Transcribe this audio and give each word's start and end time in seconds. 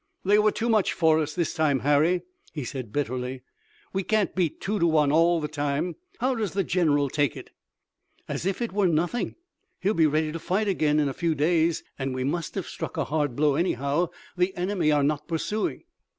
"They 0.25 0.39
were 0.39 0.51
too 0.51 0.67
much 0.67 0.93
for 0.93 1.19
us 1.19 1.35
this 1.35 1.53
time, 1.53 1.81
Harry," 1.81 2.23
he 2.53 2.63
said 2.65 2.91
bitterly. 2.91 3.43
"We 3.93 4.01
can't 4.01 4.33
beat 4.33 4.59
two 4.59 4.79
to 4.79 4.87
one 4.87 5.11
all 5.11 5.39
the 5.39 5.47
time. 5.47 5.95
How 6.19 6.33
does 6.33 6.53
the 6.53 6.63
general 6.63 7.07
take 7.07 7.37
it?" 7.37 7.51
"As 8.27 8.47
if 8.47 8.63
it 8.63 8.73
were 8.73 8.87
nothing. 8.87 9.35
He'll 9.79 9.93
be 9.93 10.07
ready 10.07 10.31
to 10.31 10.39
fight 10.39 10.67
again 10.67 10.99
in 10.99 11.07
a 11.07 11.13
few 11.13 11.35
days, 11.35 11.83
and 11.99 12.15
we 12.15 12.23
must 12.23 12.55
have 12.55 12.65
struck 12.65 12.97
a 12.97 13.03
hard 13.03 13.35
blow 13.35 13.53
anyhow. 13.53 14.09
The 14.35 14.57
enemy 14.57 14.91
are 14.91 15.03
not 15.03 15.27
pursuing." 15.27 15.83